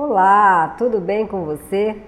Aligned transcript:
Olá, 0.00 0.76
tudo 0.78 1.00
bem 1.00 1.26
com 1.26 1.44
você? 1.44 2.00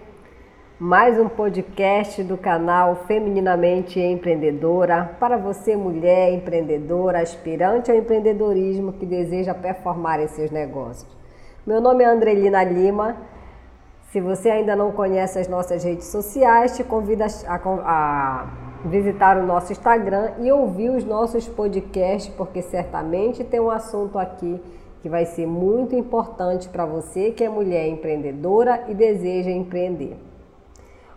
Mais 0.79 1.19
um 1.19 1.29
podcast 1.29 2.22
do 2.22 2.38
canal 2.38 2.95
Femininamente 3.09 3.98
Empreendedora 3.98 5.16
para 5.19 5.37
você, 5.37 5.74
mulher 5.74 6.32
empreendedora, 6.32 7.21
aspirante 7.21 7.90
ao 7.90 7.96
empreendedorismo 7.96 8.92
que 8.92 9.04
deseja 9.04 9.54
performar 9.54 10.21
em 10.21 10.29
seus 10.29 10.53
negócios. 10.53 11.04
Meu 11.66 11.80
nome 11.80 12.04
é 12.04 12.06
Andrelina 12.06 12.62
Lima. 12.62 13.17
Se 14.13 14.21
você 14.21 14.51
ainda 14.51 14.77
não 14.77 14.93
conhece 14.93 15.41
as 15.41 15.49
nossas 15.49 15.83
redes 15.83 16.07
sociais, 16.07 16.77
te 16.77 16.84
convido 16.84 17.25
a, 17.25 17.57
a 17.84 18.47
visitar 18.84 19.37
o 19.37 19.45
nosso 19.45 19.73
Instagram 19.73 20.34
e 20.38 20.52
ouvir 20.52 20.91
os 20.91 21.05
nossos 21.05 21.48
podcasts, 21.48 22.33
porque 22.37 22.62
certamente 22.62 23.43
tem 23.43 23.59
um 23.59 23.69
assunto 23.69 24.16
aqui 24.16 24.62
que 25.02 25.09
vai 25.09 25.24
ser 25.24 25.46
muito 25.46 25.95
importante 25.95 26.69
para 26.69 26.84
você 26.84 27.30
que 27.30 27.42
é 27.42 27.48
mulher 27.48 27.88
empreendedora 27.88 28.84
e 28.88 28.95
deseja 28.95 29.51
empreender. 29.51 30.16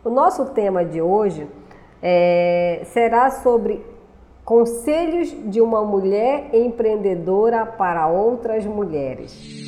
O 0.03 0.09
nosso 0.09 0.45
tema 0.52 0.84
de 0.84 1.02
hoje 1.02 1.48
é, 2.02 2.81
será 2.85 3.30
sobre 3.31 3.85
conselhos 4.44 5.34
de 5.49 5.61
uma 5.61 5.84
mulher 5.84 6.53
empreendedora 6.53 7.66
para 7.66 8.08
outras 8.08 8.66
mulheres. 8.66 9.63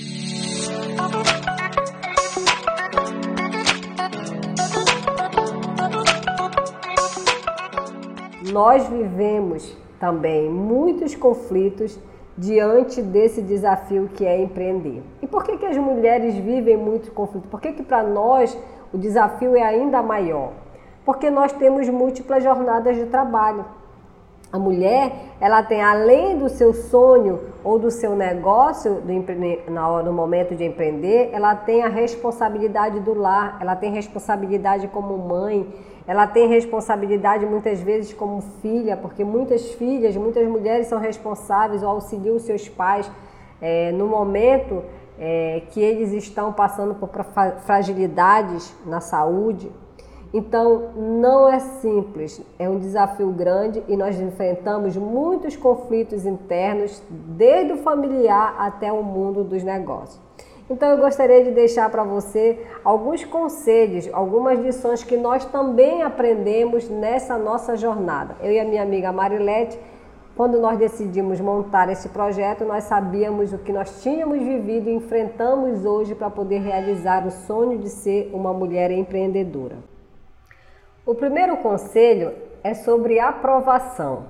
Nós 8.52 8.88
vivemos 8.88 9.76
também 9.99 10.49
muitos 10.49 11.16
conflitos 11.16 11.98
diante 12.38 13.02
desse 13.02 13.41
desafio 13.41 14.09
que 14.13 14.25
é 14.25 14.41
empreender. 14.41 15.02
E 15.21 15.27
por 15.27 15.43
que, 15.43 15.57
que 15.57 15.66
as 15.66 15.77
mulheres 15.77 16.35
vivem 16.35 16.76
muito 16.76 17.12
conflito? 17.12 17.48
Por 17.48 17.62
que, 17.62 17.71
que 17.71 17.84
para 17.84 18.03
nós 18.03 18.57
o 18.93 18.98
desafio 18.98 19.55
é 19.55 19.63
ainda 19.63 20.01
maior, 20.01 20.51
porque 21.05 21.29
nós 21.29 21.51
temos 21.54 21.87
múltiplas 21.90 22.43
jornadas 22.43 22.95
de 22.95 23.05
trabalho. 23.05 23.65
A 24.51 24.60
mulher, 24.60 25.35
ela 25.41 25.63
tem 25.63 25.82
além 25.82 26.38
do 26.38 26.48
seu 26.48 26.74
sonho 26.74 27.41
ou 27.63 27.77
do 27.77 27.91
seu 27.91 28.15
negócio 28.15 29.01
do 29.01 30.04
no 30.04 30.13
momento 30.13 30.55
de 30.55 30.63
empreender, 30.63 31.29
ela 31.34 31.55
tem 31.55 31.84
a 31.84 31.90
responsabilidade 31.90 32.99
do 32.99 33.13
lar, 33.13 33.57
ela 33.60 33.76
tem 33.76 33.91
responsabilidade 33.91 34.88
como 34.88 35.18
mãe, 35.18 35.68
ela 36.07 36.27
tem 36.27 36.48
responsabilidade 36.48 37.46
muitas 37.46 37.82
vezes 37.82 38.13
como 38.13 38.41
filha, 38.62 38.96
porque 38.96 39.23
muitas 39.23 39.71
filhas, 39.71 40.16
muitas 40.16 40.48
mulheres 40.48 40.88
são 40.88 40.99
responsáveis 40.99 41.82
ou 41.82 41.90
auxiliam 41.90 42.38
seus 42.40 42.70
pais 42.70 43.10
é, 43.62 43.91
no 43.91 44.07
momento 44.07 44.84
é, 45.18 45.63
que 45.71 45.82
eles 45.82 46.13
estão 46.13 46.54
passando 46.54 46.93
por 46.96 47.10
fragilidades 47.66 48.76
na 48.85 49.01
saúde. 49.01 49.71
Então, 50.38 50.90
não 50.98 51.48
é 51.48 51.60
simples, 51.60 52.41
é 52.60 52.70
um 52.70 52.78
desafio 52.78 53.32
grande 53.32 53.82
e 53.88 53.96
nós 53.96 54.20
enfrentamos 54.20 54.98
muitos 54.98 55.55
conflitos 55.55 56.26
internos, 56.26 57.02
desde 57.10 57.72
o 57.72 57.78
familiar 57.78 58.54
até 58.60 58.91
o 58.91 59.02
mundo 59.02 59.46
dos 59.46 59.63
negócios. 59.63 60.20
Então, 60.70 60.90
eu 60.90 60.98
gostaria 60.98 61.41
de 61.41 61.52
deixar 61.52 61.90
para 61.90 62.04
você 62.04 62.60
alguns 62.84 63.24
conselhos, 63.24 64.09
algumas 64.12 64.59
lições 64.59 65.06
que 65.06 65.16
nós 65.16 65.46
também 65.46 66.03
aprendemos 66.03 66.90
nessa 66.90 67.38
nossa 67.38 67.78
jornada. 67.78 68.36
Eu 68.41 68.52
e 68.52 68.59
a 68.59 68.66
minha 68.66 68.84
amiga 68.84 69.13
Marilete 69.13 69.80
quando 70.36 70.59
nós 70.59 70.78
decidimos 70.78 71.40
montar 71.40 71.90
esse 71.90 72.09
projeto, 72.09 72.66
nós 72.66 72.84
sabíamos 72.84 73.53
o 73.53 73.58
que 73.58 73.72
nós 73.72 74.03
tínhamos 74.03 74.38
vivido 74.40 74.90
e 74.90 74.94
enfrentamos 74.94 75.86
hoje 75.86 76.13
para 76.13 76.30
poder 76.30 76.59
realizar 76.59 77.25
o 77.25 77.31
sonho 77.31 77.78
de 77.78 77.88
ser 77.88 78.31
uma 78.34 78.52
mulher 78.52 78.91
empreendedora. 78.91 79.94
O 81.06 81.13
primeiro 81.13 81.57
conselho 81.57 82.34
é 82.63 82.73
sobre 82.73 83.19
aprovação. 83.19 84.25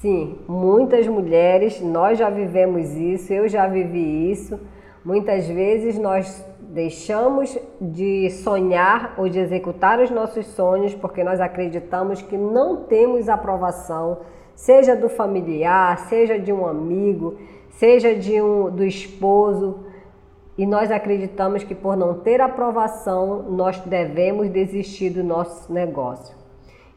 Sim, 0.00 0.38
muitas 0.48 1.06
mulheres, 1.06 1.80
nós 1.80 2.18
já 2.18 2.28
vivemos 2.28 2.96
isso, 2.96 3.32
eu 3.32 3.48
já 3.48 3.66
vivi 3.66 4.30
isso. 4.30 4.58
Muitas 5.04 5.46
vezes 5.46 5.96
nós 5.96 6.44
deixamos 6.60 7.56
de 7.80 8.28
sonhar 8.30 9.14
ou 9.16 9.28
de 9.28 9.38
executar 9.38 10.00
os 10.00 10.10
nossos 10.10 10.46
sonhos 10.46 10.94
porque 10.94 11.22
nós 11.22 11.40
acreditamos 11.40 12.20
que 12.22 12.36
não 12.36 12.84
temos 12.84 13.28
aprovação 13.28 14.18
seja 14.58 14.96
do 14.96 15.08
familiar, 15.08 15.96
seja 16.08 16.36
de 16.36 16.52
um 16.52 16.66
amigo, 16.66 17.38
seja 17.70 18.12
de 18.12 18.42
um 18.42 18.68
do 18.68 18.84
esposo, 18.84 19.84
e 20.58 20.66
nós 20.66 20.90
acreditamos 20.90 21.62
que 21.62 21.74
por 21.74 21.96
não 21.96 22.14
ter 22.18 22.40
aprovação, 22.40 23.44
nós 23.44 23.78
devemos 23.82 24.50
desistir 24.50 25.10
do 25.10 25.22
nosso 25.22 25.72
negócio. 25.72 26.36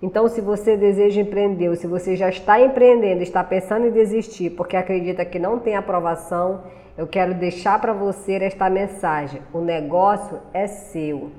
Então, 0.02 0.28
se 0.28 0.42
você 0.42 0.76
deseja 0.76 1.22
empreender, 1.22 1.70
ou 1.70 1.76
se 1.76 1.86
você 1.86 2.16
já 2.16 2.28
está 2.28 2.60
empreendendo, 2.60 3.22
está 3.22 3.44
pensando 3.44 3.86
em 3.86 3.92
desistir 3.92 4.50
porque 4.50 4.76
acredita 4.76 5.24
que 5.24 5.38
não 5.38 5.60
tem 5.60 5.76
aprovação, 5.76 6.64
eu 6.98 7.06
quero 7.06 7.36
deixar 7.36 7.80
para 7.80 7.94
você 7.94 8.34
esta 8.34 8.68
mensagem: 8.68 9.44
o 9.54 9.60
negócio 9.60 10.40
é 10.52 10.66
seu. 10.66 11.30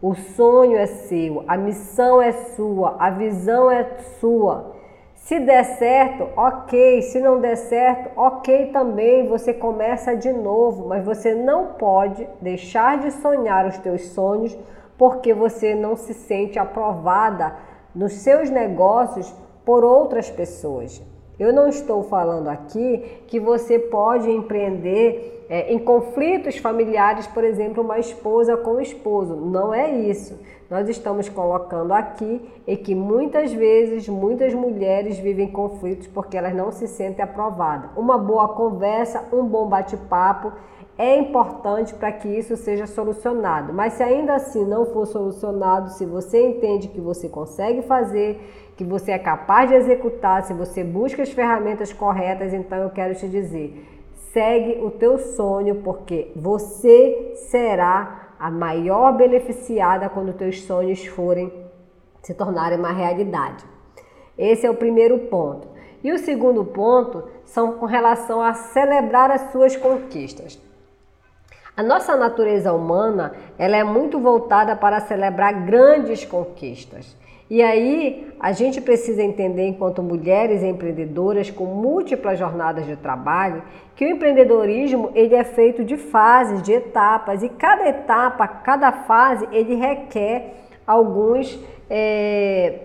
O 0.00 0.14
sonho 0.14 0.78
é 0.78 0.86
seu, 0.86 1.42
a 1.48 1.56
missão 1.56 2.22
é 2.22 2.30
sua, 2.30 2.94
a 3.00 3.10
visão 3.10 3.68
é 3.68 3.82
sua. 4.20 4.77
Se 5.28 5.38
der 5.40 5.62
certo, 5.76 6.26
ok. 6.34 7.02
Se 7.02 7.20
não 7.20 7.38
der 7.38 7.56
certo, 7.56 8.18
ok 8.18 8.68
também. 8.72 9.28
Você 9.28 9.52
começa 9.52 10.16
de 10.16 10.32
novo, 10.32 10.88
mas 10.88 11.04
você 11.04 11.34
não 11.34 11.74
pode 11.74 12.26
deixar 12.40 12.96
de 12.96 13.10
sonhar 13.10 13.66
os 13.66 13.76
teus 13.76 14.06
sonhos 14.06 14.56
porque 14.96 15.34
você 15.34 15.74
não 15.74 15.96
se 15.96 16.14
sente 16.14 16.58
aprovada 16.58 17.54
nos 17.94 18.14
seus 18.14 18.48
negócios 18.48 19.30
por 19.66 19.84
outras 19.84 20.30
pessoas. 20.30 21.02
Eu 21.38 21.52
não 21.52 21.68
estou 21.68 22.02
falando 22.04 22.48
aqui 22.48 23.22
que 23.26 23.38
você 23.38 23.78
pode 23.78 24.30
empreender 24.30 25.37
é, 25.48 25.72
em 25.72 25.78
conflitos 25.78 26.58
familiares, 26.58 27.26
por 27.26 27.42
exemplo, 27.42 27.82
uma 27.82 27.98
esposa 27.98 28.56
com 28.56 28.72
o 28.72 28.80
esposo. 28.80 29.34
Não 29.34 29.72
é 29.72 29.90
isso. 29.90 30.38
Nós 30.70 30.86
estamos 30.88 31.30
colocando 31.30 31.94
aqui 31.94 32.42
e 32.66 32.76
que 32.76 32.94
muitas 32.94 33.52
vezes 33.52 34.06
muitas 34.06 34.52
mulheres 34.52 35.18
vivem 35.18 35.50
conflitos 35.50 36.06
porque 36.08 36.36
elas 36.36 36.54
não 36.54 36.70
se 36.70 36.86
sentem 36.86 37.24
aprovadas. 37.24 37.90
Uma 37.96 38.18
boa 38.18 38.48
conversa, 38.48 39.24
um 39.32 39.44
bom 39.44 39.66
bate-papo 39.66 40.52
é 40.98 41.16
importante 41.16 41.94
para 41.94 42.12
que 42.12 42.28
isso 42.28 42.56
seja 42.56 42.86
solucionado. 42.86 43.72
Mas 43.72 43.94
se 43.94 44.02
ainda 44.02 44.34
assim 44.34 44.64
não 44.64 44.84
for 44.84 45.06
solucionado, 45.06 45.90
se 45.92 46.04
você 46.04 46.44
entende 46.44 46.88
que 46.88 47.00
você 47.00 47.28
consegue 47.28 47.82
fazer, 47.82 48.38
que 48.76 48.84
você 48.84 49.12
é 49.12 49.18
capaz 49.18 49.70
de 49.70 49.76
executar, 49.76 50.42
se 50.42 50.52
você 50.52 50.84
busca 50.84 51.22
as 51.22 51.30
ferramentas 51.30 51.92
corretas, 51.92 52.52
então 52.52 52.78
eu 52.78 52.90
quero 52.90 53.14
te 53.14 53.28
dizer, 53.28 53.97
segue 54.38 54.78
o 54.84 54.88
teu 54.92 55.18
sonho 55.18 55.82
porque 55.82 56.30
você 56.36 57.32
será 57.50 58.28
a 58.38 58.48
maior 58.48 59.16
beneficiada 59.16 60.08
quando 60.08 60.32
teus 60.32 60.62
sonhos 60.62 61.04
forem 61.06 61.52
se 62.22 62.32
tornarem 62.34 62.78
uma 62.78 62.92
realidade. 62.92 63.64
Esse 64.38 64.64
é 64.64 64.70
o 64.70 64.76
primeiro 64.76 65.18
ponto. 65.26 65.66
E 66.04 66.12
o 66.12 66.18
segundo 66.20 66.64
ponto 66.64 67.24
são 67.44 67.72
com 67.72 67.86
relação 67.86 68.40
a 68.40 68.54
celebrar 68.54 69.28
as 69.32 69.50
suas 69.50 69.74
conquistas. 69.76 70.56
A 71.76 71.82
nossa 71.82 72.16
natureza 72.16 72.72
humana, 72.72 73.34
ela 73.58 73.76
é 73.76 73.82
muito 73.82 74.20
voltada 74.20 74.76
para 74.76 75.00
celebrar 75.00 75.66
grandes 75.66 76.24
conquistas. 76.24 77.16
E 77.50 77.62
aí 77.62 78.28
a 78.38 78.52
gente 78.52 78.80
precisa 78.80 79.22
entender, 79.22 79.66
enquanto 79.66 80.02
mulheres 80.02 80.62
empreendedoras 80.62 81.50
com 81.50 81.64
múltiplas 81.64 82.38
jornadas 82.38 82.86
de 82.86 82.94
trabalho, 82.94 83.62
que 83.96 84.04
o 84.04 84.08
empreendedorismo 84.08 85.10
ele 85.14 85.34
é 85.34 85.44
feito 85.44 85.82
de 85.82 85.96
fases, 85.96 86.62
de 86.62 86.72
etapas, 86.72 87.42
e 87.42 87.48
cada 87.48 87.88
etapa, 87.88 88.46
cada 88.46 88.92
fase, 88.92 89.48
ele 89.50 89.74
requer 89.74 90.54
alguns 90.86 91.58
é, 91.88 92.80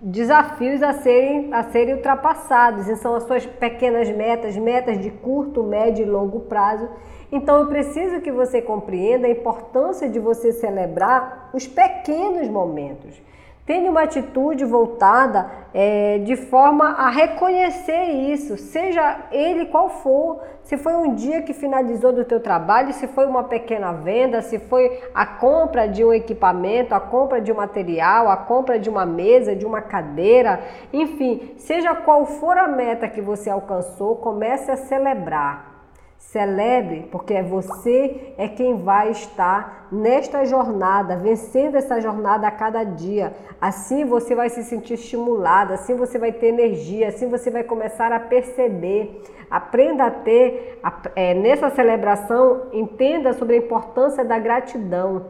desafios 0.00 0.82
a 0.82 0.92
serem, 0.92 1.52
a 1.52 1.64
serem 1.64 1.94
ultrapassados. 1.94 2.88
E 2.88 2.96
são 2.96 3.16
as 3.16 3.24
suas 3.24 3.44
pequenas 3.44 4.08
metas, 4.08 4.56
metas 4.56 5.00
de 5.00 5.10
curto, 5.10 5.64
médio 5.64 6.06
e 6.06 6.08
longo 6.08 6.40
prazo. 6.40 6.88
Então 7.30 7.58
eu 7.58 7.66
preciso 7.66 8.20
que 8.20 8.30
você 8.30 8.62
compreenda 8.62 9.26
a 9.26 9.30
importância 9.30 10.08
de 10.08 10.20
você 10.20 10.52
celebrar 10.52 11.50
os 11.52 11.66
pequenos 11.66 12.48
momentos. 12.48 13.20
Tenha 13.66 13.90
uma 13.90 14.02
atitude 14.02 14.64
voltada 14.64 15.50
é, 15.74 16.18
de 16.18 16.36
forma 16.36 16.84
a 16.90 17.10
reconhecer 17.10 18.04
isso, 18.04 18.56
seja 18.56 19.26
ele 19.32 19.66
qual 19.66 19.90
for. 19.90 20.40
Se 20.62 20.76
foi 20.76 20.94
um 20.94 21.16
dia 21.16 21.42
que 21.42 21.52
finalizou 21.52 22.12
do 22.12 22.24
teu 22.24 22.38
trabalho, 22.38 22.92
se 22.92 23.08
foi 23.08 23.26
uma 23.26 23.42
pequena 23.42 23.90
venda, 23.90 24.40
se 24.40 24.60
foi 24.60 25.02
a 25.12 25.26
compra 25.26 25.88
de 25.88 26.04
um 26.04 26.12
equipamento, 26.12 26.94
a 26.94 27.00
compra 27.00 27.40
de 27.40 27.50
um 27.50 27.56
material, 27.56 28.28
a 28.28 28.36
compra 28.36 28.78
de 28.78 28.88
uma 28.88 29.04
mesa, 29.04 29.56
de 29.56 29.66
uma 29.66 29.82
cadeira, 29.82 30.60
enfim, 30.92 31.54
seja 31.58 31.92
qual 31.92 32.24
for 32.24 32.56
a 32.56 32.68
meta 32.68 33.08
que 33.08 33.20
você 33.20 33.50
alcançou, 33.50 34.14
comece 34.14 34.70
a 34.70 34.76
celebrar. 34.76 35.75
Celebre, 36.18 37.08
porque 37.12 37.34
é 37.34 37.42
você 37.42 38.34
é 38.36 38.48
quem 38.48 38.82
vai 38.82 39.10
estar 39.10 39.86
nesta 39.92 40.44
jornada, 40.44 41.16
vencendo 41.16 41.76
essa 41.76 42.00
jornada 42.00 42.46
a 42.46 42.50
cada 42.50 42.82
dia. 42.84 43.32
Assim 43.60 44.04
você 44.04 44.34
vai 44.34 44.48
se 44.48 44.64
sentir 44.64 44.94
estimulada, 44.94 45.74
assim 45.74 45.94
você 45.94 46.18
vai 46.18 46.32
ter 46.32 46.48
energia, 46.48 47.08
assim 47.08 47.28
você 47.28 47.50
vai 47.50 47.62
começar 47.62 48.12
a 48.12 48.18
perceber. 48.20 49.22
Aprenda 49.50 50.06
a 50.06 50.10
ter, 50.10 50.80
é, 51.14 51.32
nessa 51.32 51.70
celebração, 51.70 52.62
entenda 52.72 53.32
sobre 53.32 53.54
a 53.54 53.58
importância 53.58 54.24
da 54.24 54.38
gratidão. 54.38 55.26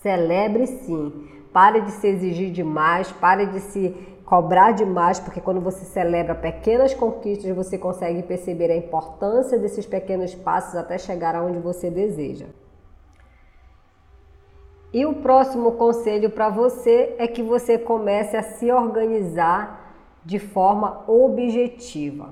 Celebre 0.00 0.66
sim. 0.66 1.28
Pare 1.52 1.80
de 1.80 1.90
se 1.92 2.06
exigir 2.06 2.50
demais, 2.50 3.10
pare 3.12 3.46
de 3.46 3.60
se 3.60 4.17
cobrar 4.28 4.72
demais, 4.72 5.18
porque 5.18 5.40
quando 5.40 5.58
você 5.58 5.86
celebra 5.86 6.34
pequenas 6.34 6.92
conquistas, 6.92 7.56
você 7.56 7.78
consegue 7.78 8.22
perceber 8.22 8.70
a 8.70 8.76
importância 8.76 9.58
desses 9.58 9.86
pequenos 9.86 10.34
passos 10.34 10.76
até 10.76 10.98
chegar 10.98 11.34
aonde 11.34 11.58
você 11.58 11.88
deseja. 11.88 12.44
E 14.92 15.06
o 15.06 15.14
próximo 15.14 15.72
conselho 15.72 16.28
para 16.28 16.50
você 16.50 17.14
é 17.18 17.26
que 17.26 17.42
você 17.42 17.78
comece 17.78 18.36
a 18.36 18.42
se 18.42 18.70
organizar 18.70 19.94
de 20.22 20.38
forma 20.38 21.04
objetiva. 21.06 22.28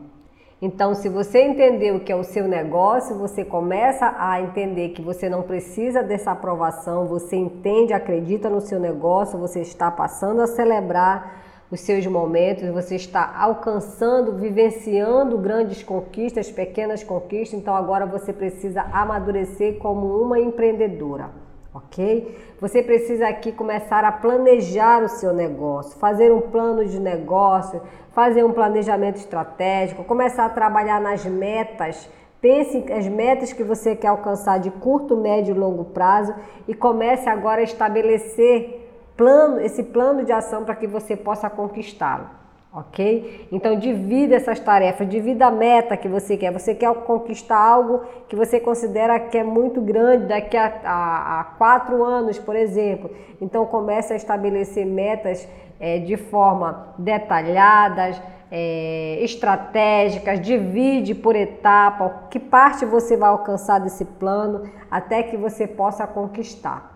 Então, 0.61 0.95
se 0.95 1.09
você 1.09 1.39
entender 1.39 1.95
o 1.95 2.01
que 2.01 2.13
é 2.13 2.17
o 2.17 2.25
seu 2.25 2.47
negócio, 2.47 3.17
você 3.17 3.43
começa 3.43 4.15
a 4.19 4.39
entender 4.43 4.91
que 4.91 5.01
você 5.01 5.31
não 5.31 5.43
precisa 5.43 6.03
dessa 6.03 6.33
aprovação, 6.33 7.07
você 7.07 7.37
entende, 7.37 7.95
acredita 7.95 8.51
no 8.51 8.61
seu 8.61 8.79
negócio, 8.79 9.39
você 9.39 9.63
está 9.63 9.91
passando 9.91 10.43
a 10.43 10.47
celebrar 10.47 11.46
os 11.71 11.81
seus 11.81 12.07
momentos, 12.07 12.69
você 12.69 12.95
está 12.95 13.35
alcançando, 13.37 14.33
vivenciando 14.33 15.37
grandes 15.37 15.83
conquistas, 15.83 16.51
pequenas 16.51 17.03
conquistas, 17.03 17.59
então 17.59 17.75
agora 17.75 18.07
você 18.07 18.33
precisa 18.33 18.83
amadurecer 18.93 19.79
como 19.79 20.21
uma 20.21 20.39
empreendedora, 20.39 21.31
ok? 21.75 22.37
Você 22.61 22.83
precisa 22.83 23.27
aqui 23.29 23.51
começar 23.51 24.05
a 24.05 24.13
planejar 24.13 25.03
o 25.03 25.09
seu 25.09 25.33
negócio, 25.33 25.99
fazer 25.99 26.33
um 26.33 26.41
plano 26.41 26.85
de 26.85 27.01
negócio, 27.01 27.83
fazer 28.13 28.45
um 28.45 28.53
planejamento 28.53 29.17
estratégico, 29.17 30.05
começar 30.05 30.47
a 30.47 30.51
trabalhar 30.51 31.01
nas 31.01 31.25
metas 31.25 32.09
Pense 32.41 32.93
as 32.93 33.09
metas 33.09 33.53
que 33.53 33.65
você 33.65 33.97
quer 33.97 34.09
alcançar 34.09 34.61
de 34.61 34.71
curto, 34.71 35.17
médio 35.17 35.55
e 35.55 35.59
longo 35.59 35.87
prazo 35.87 36.35
e 36.69 36.75
comece 36.75 37.29
agora 37.29 37.61
a 37.61 37.65
estabelecer 37.65 38.86
plano, 39.17 39.61
esse 39.61 39.83
plano 39.83 40.25
de 40.25 40.33
ação 40.33 40.65
para 40.65 40.75
que 40.75 40.87
você 40.87 41.17
possa 41.17 41.49
conquistá-lo. 41.49 42.27
Ok? 42.73 43.49
Então 43.51 43.79
divida 43.79 44.37
essas 44.37 44.61
tarefas, 44.61 45.09
divida 45.09 45.47
a 45.47 45.51
meta 45.51 45.97
que 45.97 46.09
você 46.09 46.37
quer. 46.37 46.53
Você 46.53 46.75
quer 46.75 46.93
conquistar 46.93 47.57
algo 47.57 48.03
que 48.29 48.37
você 48.37 48.61
considera 48.61 49.19
que 49.19 49.39
é 49.39 49.43
muito 49.43 49.81
grande 49.81 50.27
daqui 50.27 50.59
a, 50.59 50.81
a, 50.85 51.41
a 51.41 51.45
quatro 51.45 52.05
anos, 52.05 52.39
por 52.39 52.55
exemplo. 52.55 53.11
Então 53.41 53.65
comece 53.65 54.13
a 54.13 54.17
estabelecer 54.17 54.85
metas 54.85 55.49
é, 55.81 55.99
de 56.01 56.19
forma 56.19 56.89
detalhadas, 56.99 58.21
é, 58.51 59.19
estratégicas, 59.21 60.39
divide 60.41 61.15
por 61.15 61.35
etapa, 61.35 62.25
que 62.31 62.39
parte 62.39 62.85
você 62.85 63.17
vai 63.17 63.31
alcançar 63.31 63.79
desse 63.79 64.05
plano 64.05 64.71
até 64.91 65.23
que 65.23 65.37
você 65.37 65.67
possa 65.67 66.07
conquistar. 66.07 66.96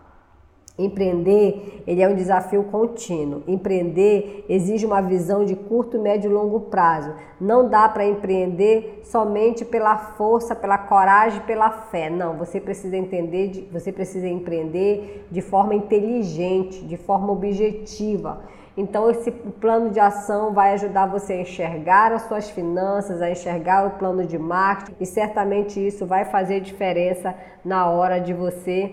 Empreender, 0.85 1.83
ele 1.87 2.03
é 2.03 2.09
um 2.09 2.15
desafio 2.15 2.65
contínuo. 2.65 3.43
Empreender 3.47 4.45
exige 4.49 4.87
uma 4.87 5.03
visão 5.03 5.45
de 5.45 5.55
curto, 5.55 5.99
médio 5.99 6.31
e 6.31 6.35
longo 6.35 6.61
prazo. 6.61 7.15
Não 7.41 7.69
dá 7.69 7.89
para 7.89 8.05
empreender 8.05 9.03
somente 9.05 9.65
pela 9.65 9.97
força, 9.97 10.57
pela 10.57 10.79
coragem, 10.79 11.43
pela 11.43 11.71
fé. 11.71 12.09
Não, 12.09 12.37
você 12.37 12.59
precisa 12.59 12.97
entender, 12.97 13.49
de, 13.49 13.61
você 13.73 13.93
precisa 13.93 14.27
empreender 14.27 15.27
de 15.31 15.43
forma 15.43 15.75
inteligente, 15.75 16.85
de 16.85 16.97
forma 16.97 17.31
objetiva. 17.31 18.41
Então 18.77 19.11
esse 19.11 19.31
plano 19.31 19.91
de 19.91 20.01
ação 20.01 20.55
vai 20.55 20.73
ajudar 20.73 21.07
você 21.07 21.35
a 21.35 21.41
enxergar 21.43 22.13
as 22.13 22.23
suas 22.23 22.49
finanças, 22.49 23.21
a 23.21 23.31
enxergar 23.31 23.87
o 23.87 23.91
plano 23.99 24.25
de 24.25 24.39
marketing 24.39 24.97
e 24.99 25.05
certamente 25.05 25.85
isso 25.85 26.07
vai 26.07 26.25
fazer 26.25 26.61
diferença 26.61 27.35
na 27.65 27.91
hora 27.91 28.19
de 28.19 28.33
você 28.33 28.93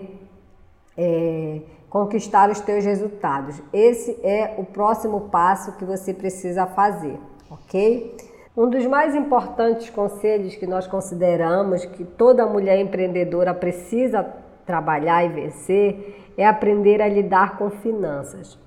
é, 0.98 1.60
conquistar 1.88 2.50
os 2.50 2.60
teus 2.60 2.84
resultados. 2.84 3.60
Esse 3.72 4.18
é 4.22 4.54
o 4.58 4.64
próximo 4.64 5.28
passo 5.30 5.76
que 5.76 5.84
você 5.84 6.12
precisa 6.12 6.66
fazer, 6.66 7.18
ok? 7.50 8.16
Um 8.56 8.68
dos 8.68 8.84
mais 8.86 9.14
importantes 9.14 9.88
conselhos 9.88 10.56
que 10.56 10.66
nós 10.66 10.86
consideramos 10.86 11.84
que 11.84 12.04
toda 12.04 12.44
mulher 12.46 12.80
empreendedora 12.80 13.54
precisa 13.54 14.26
trabalhar 14.66 15.24
e 15.24 15.28
vencer 15.28 16.32
é 16.36 16.46
aprender 16.46 17.00
a 17.00 17.08
lidar 17.08 17.56
com 17.56 17.70
finanças. 17.70 18.58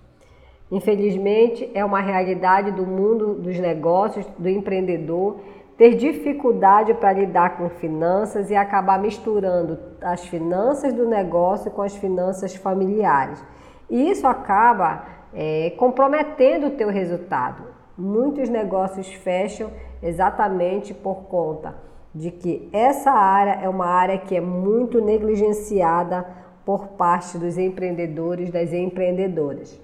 Infelizmente, 0.72 1.70
é 1.74 1.84
uma 1.84 2.00
realidade 2.00 2.72
do 2.72 2.86
mundo 2.86 3.34
dos 3.36 3.60
negócios, 3.60 4.26
do 4.38 4.48
empreendedor, 4.48 5.42
ter 5.78 5.96
dificuldade 5.96 6.94
para 6.94 7.14
lidar 7.14 7.58
com 7.58 7.70
finanças 7.70 8.50
e 8.50 8.56
acabar 8.56 9.00
misturando 9.00 9.80
as 10.02 10.26
finanças 10.26 10.94
do 10.94 11.08
negócio 11.08 11.72
com 11.72 11.82
as 11.82 11.96
finanças 11.96 12.56
familiares. 12.56 13.44
E 13.90 14.10
isso 14.10 14.28
acaba 14.28 15.06
é, 15.34 15.72
comprometendo 15.78 16.68
o 16.68 16.72
teu 16.72 16.90
resultado. 16.90 17.64
Muitos 17.98 18.50
negócios 18.50 19.12
fecham 19.14 19.72
exatamente 20.02 20.94
por 20.94 21.24
conta 21.24 21.76
de 22.14 22.32
que 22.32 22.70
essa 22.74 23.12
área 23.12 23.60
é 23.62 23.70
uma 23.70 23.86
área 23.86 24.18
que 24.18 24.36
é 24.36 24.42
muito 24.42 25.02
negligenciada 25.02 26.26
por 26.66 26.90
parte 26.90 27.38
dos 27.38 27.58
empreendedores, 27.58 28.52
das 28.52 28.74
empreendedoras. 28.74 29.80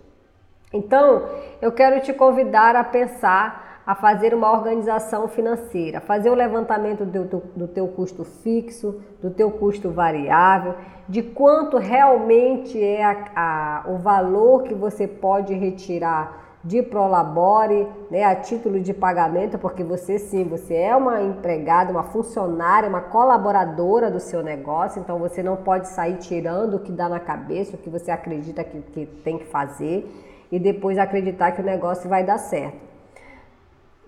Então, 0.72 1.24
eu 1.62 1.72
quero 1.72 2.02
te 2.02 2.14
convidar 2.14 2.76
a 2.76 2.84
pensar 2.84 3.67
a 3.88 3.96
fazer 3.96 4.34
uma 4.34 4.52
organização 4.52 5.30
financeira, 5.30 6.02
fazer 6.02 6.30
o 6.30 6.34
levantamento 6.34 7.06
do 7.06 7.26
teu, 7.26 7.44
do 7.56 7.68
teu 7.70 7.88
custo 7.88 8.26
fixo, 8.26 9.02
do 9.22 9.32
teu 9.32 9.50
custo 9.50 9.90
variável, 9.90 10.76
de 11.08 11.24
quanto 11.24 11.78
realmente 11.78 12.84
é 12.84 13.02
a, 13.02 13.26
a, 13.34 13.90
o 13.90 13.96
valor 13.96 14.64
que 14.64 14.74
você 14.74 15.08
pode 15.08 15.54
retirar 15.54 16.60
de 16.66 16.84
Prolabore, 16.84 17.88
né, 18.12 18.26
a 18.26 18.36
título 18.36 18.82
de 18.82 18.94
pagamento, 18.94 19.58
porque 19.58 19.86
você 19.86 20.20
sim, 20.20 20.44
você 20.44 20.74
é 20.74 20.94
uma 20.94 21.22
empregada, 21.22 21.90
uma 21.90 22.04
funcionária, 22.04 22.90
uma 22.90 23.00
colaboradora 23.00 24.12
do 24.12 24.20
seu 24.20 24.44
negócio, 24.44 25.00
então 25.00 25.18
você 25.18 25.42
não 25.42 25.56
pode 25.56 25.88
sair 25.88 26.18
tirando 26.18 26.74
o 26.74 26.80
que 26.80 26.92
dá 26.92 27.08
na 27.08 27.22
cabeça, 27.22 27.78
o 27.78 27.80
que 27.80 27.90
você 27.90 28.12
acredita 28.12 28.66
que, 28.66 28.82
que 28.82 29.06
tem 29.24 29.38
que 29.38 29.46
fazer 29.46 30.12
e 30.52 30.60
depois 30.60 30.98
acreditar 30.98 31.54
que 31.54 31.62
o 31.62 31.66
negócio 31.66 32.10
vai 32.10 32.26
dar 32.26 32.38
certo. 32.38 32.97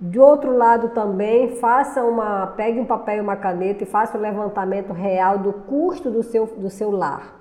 De 0.01 0.17
outro 0.17 0.55
lado 0.55 0.89
também, 0.89 1.57
faça 1.57 2.03
uma, 2.05 2.47
pegue 2.47 2.79
um 2.79 2.85
papel 2.85 3.17
e 3.17 3.21
uma 3.21 3.35
caneta 3.35 3.83
e 3.83 3.87
faça 3.87 4.17
o 4.17 4.19
um 4.19 4.23
levantamento 4.23 4.93
real 4.93 5.37
do 5.37 5.51
custo 5.51 6.09
do 6.09 6.23
seu, 6.23 6.45
do 6.45 6.69
seu 6.69 6.89
lar 6.89 7.37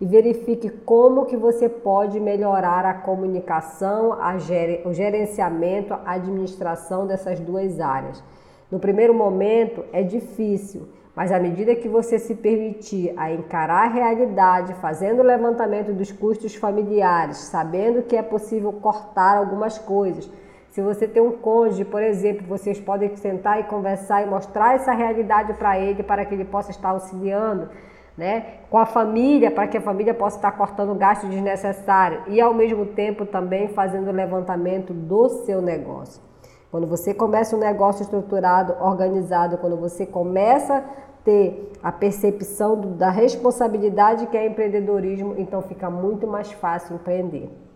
e 0.00 0.06
verifique 0.06 0.70
como 0.70 1.26
que 1.26 1.36
você 1.36 1.68
pode 1.68 2.18
melhorar 2.18 2.86
a 2.86 2.94
comunicação, 2.94 4.14
a 4.14 4.38
ger, 4.38 4.86
o 4.86 4.92
gerenciamento, 4.94 5.92
a 5.92 6.12
administração 6.12 7.06
dessas 7.06 7.40
duas 7.40 7.78
áreas. 7.78 8.22
No 8.70 8.78
primeiro 8.78 9.12
momento 9.12 9.84
é 9.92 10.02
difícil, 10.02 10.88
mas 11.14 11.30
à 11.30 11.38
medida 11.38 11.74
que 11.74 11.88
você 11.88 12.18
se 12.18 12.34
permitir 12.34 13.12
a 13.18 13.30
encarar 13.32 13.86
a 13.86 13.92
realidade, 13.92 14.72
fazendo 14.74 15.18
o 15.18 15.24
levantamento 15.24 15.92
dos 15.92 16.10
custos 16.12 16.54
familiares, 16.54 17.36
sabendo 17.36 18.02
que 18.02 18.16
é 18.16 18.22
possível 18.22 18.72
cortar 18.72 19.36
algumas 19.36 19.78
coisas, 19.78 20.30
se 20.78 20.82
você 20.82 21.08
tem 21.08 21.20
um 21.20 21.32
cônjuge, 21.32 21.84
por 21.84 22.00
exemplo, 22.00 22.46
vocês 22.46 22.78
podem 22.78 23.16
sentar 23.16 23.58
e 23.58 23.64
conversar 23.64 24.22
e 24.22 24.26
mostrar 24.26 24.76
essa 24.76 24.92
realidade 24.92 25.54
para 25.54 25.76
ele, 25.76 26.04
para 26.04 26.24
que 26.24 26.32
ele 26.32 26.44
possa 26.44 26.70
estar 26.70 26.90
auxiliando, 26.90 27.68
né? 28.16 28.58
Com 28.70 28.78
a 28.78 28.86
família, 28.86 29.50
para 29.50 29.66
que 29.66 29.76
a 29.76 29.80
família 29.80 30.14
possa 30.14 30.36
estar 30.36 30.52
cortando 30.52 30.94
gasto 30.94 31.26
desnecessário 31.26 32.22
e 32.28 32.40
ao 32.40 32.54
mesmo 32.54 32.86
tempo 32.86 33.26
também 33.26 33.66
fazendo 33.66 34.06
o 34.06 34.12
levantamento 34.12 34.92
do 34.92 35.28
seu 35.44 35.60
negócio. 35.60 36.22
Quando 36.70 36.86
você 36.86 37.12
começa 37.12 37.56
um 37.56 37.58
negócio 37.58 38.02
estruturado, 38.02 38.76
organizado, 38.80 39.58
quando 39.58 39.76
você 39.76 40.06
começa 40.06 40.76
a 40.76 40.82
ter 41.24 41.72
a 41.82 41.90
percepção 41.90 42.80
da 42.92 43.10
responsabilidade 43.10 44.28
que 44.28 44.36
é 44.36 44.46
empreendedorismo, 44.46 45.34
então 45.38 45.60
fica 45.60 45.90
muito 45.90 46.24
mais 46.24 46.52
fácil 46.52 46.94
empreender. 46.94 47.67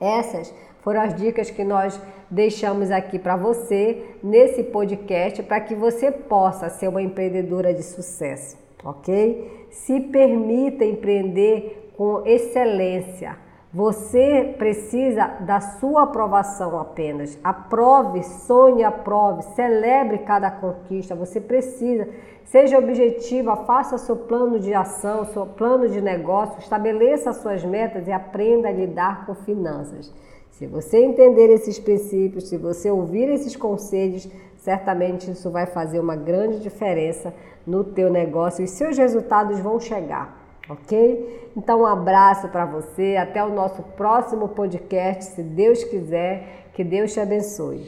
Essas 0.00 0.52
foram 0.80 1.00
as 1.00 1.14
dicas 1.14 1.50
que 1.50 1.64
nós 1.64 2.00
deixamos 2.30 2.90
aqui 2.90 3.18
para 3.18 3.36
você 3.36 4.16
nesse 4.22 4.62
podcast 4.62 5.42
para 5.42 5.60
que 5.60 5.74
você 5.74 6.10
possa 6.12 6.68
ser 6.68 6.88
uma 6.88 7.02
empreendedora 7.02 7.72
de 7.72 7.82
sucesso, 7.82 8.56
ok? 8.84 9.66
Se 9.70 10.00
permita 10.00 10.84
empreender 10.84 11.92
com 11.96 12.22
excelência. 12.26 13.36
Você 13.76 14.54
precisa 14.56 15.26
da 15.40 15.60
sua 15.60 16.04
aprovação 16.04 16.80
apenas. 16.80 17.38
Aprove, 17.44 18.22
sonhe, 18.22 18.82
aprove, 18.82 19.42
celebre 19.54 20.16
cada 20.20 20.50
conquista. 20.50 21.14
Você 21.14 21.42
precisa. 21.42 22.08
Seja 22.42 22.78
objetiva, 22.78 23.54
faça 23.54 23.98
seu 23.98 24.16
plano 24.16 24.58
de 24.58 24.72
ação, 24.72 25.26
seu 25.26 25.44
plano 25.44 25.90
de 25.90 26.00
negócio, 26.00 26.58
estabeleça 26.58 27.34
suas 27.34 27.62
metas 27.66 28.08
e 28.08 28.12
aprenda 28.12 28.68
a 28.68 28.72
lidar 28.72 29.26
com 29.26 29.34
finanças. 29.34 30.10
Se 30.52 30.66
você 30.66 30.96
entender 31.04 31.50
esses 31.50 31.78
princípios, 31.78 32.48
se 32.48 32.56
você 32.56 32.90
ouvir 32.90 33.28
esses 33.28 33.54
conselhos, 33.56 34.26
certamente 34.56 35.30
isso 35.30 35.50
vai 35.50 35.66
fazer 35.66 36.00
uma 36.00 36.16
grande 36.16 36.60
diferença 36.60 37.34
no 37.66 37.84
teu 37.84 38.08
negócio 38.08 38.64
e 38.64 38.68
seus 38.68 38.96
resultados 38.96 39.60
vão 39.60 39.78
chegar 39.78 40.45
ok? 40.68 41.50
Então, 41.56 41.82
um 41.82 41.86
abraço 41.86 42.48
para 42.48 42.66
você, 42.66 43.16
até 43.16 43.42
o 43.44 43.50
nosso 43.50 43.82
próximo 43.82 44.48
podcast, 44.48 45.34
se 45.34 45.42
Deus 45.42 45.82
quiser, 45.84 46.70
que 46.74 46.84
Deus 46.84 47.12
te 47.12 47.20
abençoe. 47.20 47.80